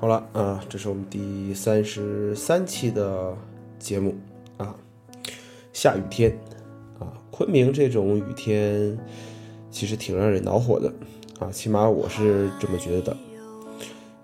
[0.00, 3.34] 好了啊，这是我们第三十三期的
[3.78, 4.14] 节目
[4.56, 4.74] 啊。
[5.72, 6.36] 下雨天
[6.98, 8.98] 啊，昆明这种雨天
[9.70, 10.92] 其实挺让人恼火的
[11.38, 13.16] 啊，起码我是这么觉得的。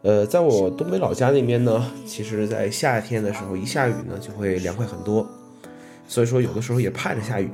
[0.03, 5.27] 呃，在我东北老家那边呢，其实，在夏天的时候一下雨呢，就会凉快很多，
[6.09, 7.51] 所以说有的时候也盼着下雨，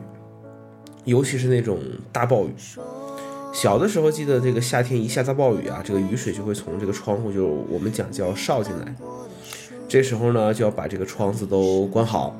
[1.05, 1.79] 尤其是那种
[2.13, 2.55] 大暴雨。
[3.57, 8.95] 小的时候记得这个夏天一下大暴雨啊，这个雨水就会从这个窗户就我们讲叫哨进来，
[9.89, 12.37] 这时候呢就要把这个窗子都关好，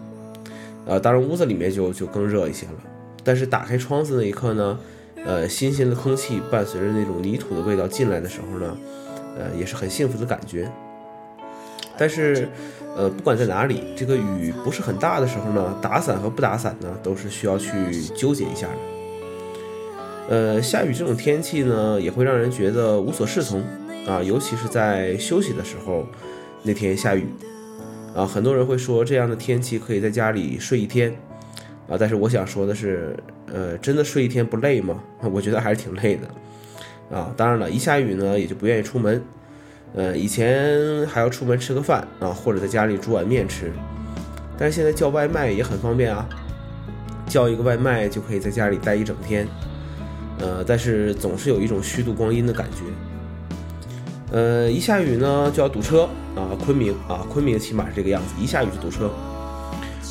[0.85, 2.75] 呃，当然屋子里面就就更热一些了。
[3.25, 4.79] 但是打开窗子那一刻呢，
[5.25, 8.77] 呃，新鲜的空气伴随着那种泥土的味道进来的时候呢，
[9.39, 10.71] 呃，也是很幸福的感觉。
[11.97, 12.47] 但是，
[12.95, 18.96] 呃，不管在哪里，这个雨不是很大的时候呢，打伞和不打伞呢，都是需要去纠结一下的。
[20.29, 23.63] 呃，下雨这种天气呢，也会让人觉得无所适从
[24.09, 26.05] 啊，尤其是在休息的时候，
[26.63, 27.27] 那天下雨
[28.15, 31.15] 啊，很多人会说这样的天气可以在家里睡一天
[31.89, 33.17] 啊，但是我想说的是，
[33.53, 35.01] 呃，真的睡一天不累吗？
[35.31, 37.33] 我觉得还是挺累的啊。
[37.37, 39.23] 当然了，一下雨呢，也就不愿意出门。
[39.95, 43.71] 呃，以前还要出门吃个饭啊，或者在家里煮碗面吃，
[44.59, 46.29] 但是现在叫外卖也很方便啊，
[47.29, 49.47] 叫一个外卖就可以在家里待一整天。
[50.39, 52.83] 呃，但是总是有一种虚度光阴的感觉。
[54.33, 56.03] 呃，一下雨呢就要堵车
[56.35, 59.11] 啊，昆明啊，昆明起码是这个样子，一下雨就堵车。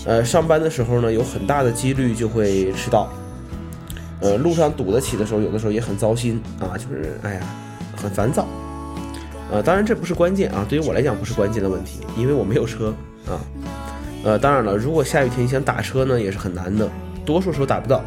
[0.06, 3.10] 呃，上班的时候呢，有很大的几率就会迟到。
[4.22, 7.42] 呃，路上堵得起的时候，有的时候也很糟心啊，就是哎呀，
[7.96, 8.48] 很烦躁。
[9.52, 12.94] 呃，当然这不是关键啊，对于我来讲不是关键的问题，因为我没有车
[13.28, 13.38] 啊。
[14.24, 16.90] 呃，当然了，如果下雨天想打车呢，也是很难的，
[17.26, 18.02] 多数时候打不到。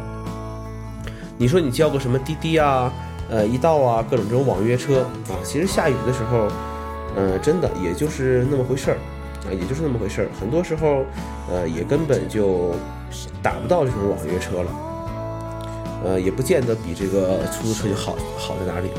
[1.41, 2.91] 你说你叫个什么滴滴啊，
[3.29, 6.49] 呃，一道啊，各种这种网约车啊，其实下雨的时候，
[7.15, 8.97] 呃，真的也就是那么回事儿
[9.45, 10.27] 啊，也就是那么回事儿。
[10.37, 11.05] 很多时候，
[11.49, 12.75] 呃，也根本就
[13.41, 14.71] 打不到这种网约车了，
[16.03, 18.89] 呃，也不见得比这个出租车就好好在哪里。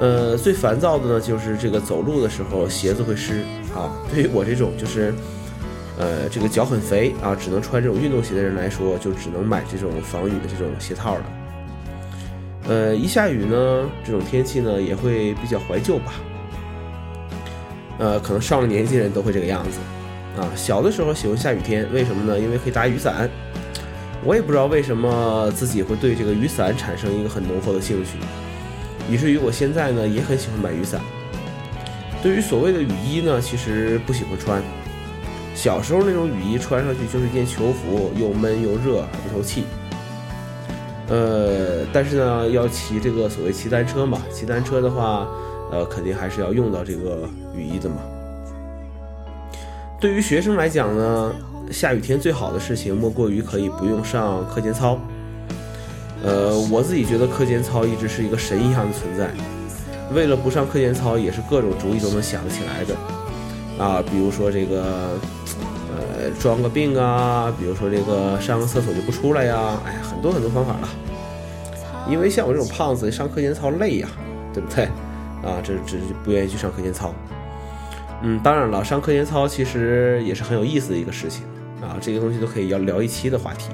[0.00, 3.44] 呃，最烦躁的呢，就是这个走路的时候鞋子会湿
[3.76, 3.92] 啊。
[4.10, 5.14] 对于我这种就是。
[5.98, 11.24] 呃，这个脚很肥啊，只能穿这种运动鞋的人来说，就只能买这种防雨的这种鞋套了。
[12.66, 16.14] 呃，一下雨呢，这种天气呢，也会比较怀旧吧。
[17.98, 19.78] 呃，可能上了年纪人都会这个样子
[20.40, 20.50] 啊。
[20.56, 22.38] 小的时候喜欢下雨天，为什么呢？
[22.40, 23.30] 因为可以打雨伞。
[24.24, 28.12] 我也不知道为什么自己会对这个雨伞产生一个很浓厚的兴趣，
[29.08, 30.98] 以至于我现在呢也很喜欢买雨伞。
[32.22, 34.62] 对于所谓的雨衣呢，其实不喜欢穿。
[35.54, 39.64] 小时候那种雨衣穿上去就是一件球服，又闷又热还，不透气。
[41.08, 45.28] 呃，但是呢，要骑这个所谓骑单车嘛，骑单车的话，
[45.70, 47.96] 呃，肯定还是要用到这个雨衣的嘛。
[50.00, 51.32] 对于学生来讲呢，
[51.70, 54.98] 下雨天最好的事情莫过于可以不用上课间操。
[56.24, 59.30] 呃，我自己觉得课间操一直是一个神一样的存在，
[60.14, 62.94] 为了不上课间操，也是各种主意都能想得起来的。
[63.82, 65.10] 啊，比如说这个。
[65.96, 70.88] 呃，装个病啊，比如说这个上个厕所就不出来呀，哎呀，很多很多方法了。
[72.08, 74.08] 因为像我这种胖子上课间操累呀，
[74.52, 74.84] 对不对？
[75.42, 77.14] 啊，这这不愿意去上课间操。
[78.22, 81.44] 嗯，当然了，上课间操其实也是很有意思的一个事情
[81.80, 83.70] 啊，这个东西都可以要聊一期的话题。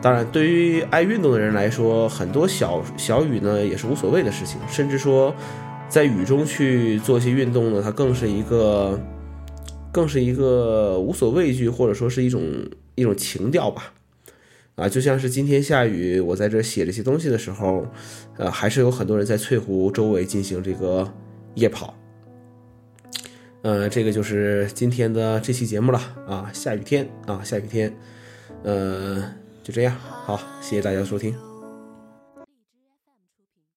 [0.00, 5.34] 当然，对于爱运动的人来说，很多小小雨呢也是无所谓的事情，甚至说
[5.88, 8.98] 在雨中去做一些运动呢，它更是一个。
[9.92, 12.42] 更是一个无所畏惧，或者说是一种
[12.94, 13.92] 一种情调吧，
[14.76, 17.86] 啊，就像是今天下雨，我在这写这些东西的时候，
[18.36, 21.12] 呃，还是有很多人在翠湖周围进行这个
[21.54, 21.94] 夜跑，
[23.62, 27.94] 呃，这个就是今天的这期节目了啊，下雨天啊，下雨天，
[28.62, 29.22] 呃，
[29.62, 31.49] 就这样，好，谢谢大家收听。